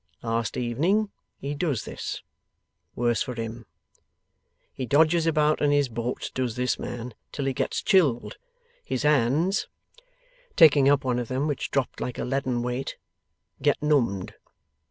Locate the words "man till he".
6.79-7.53